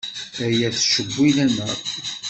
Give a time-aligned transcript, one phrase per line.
[0.43, 1.71] Aya yettcewwil-aneɣ.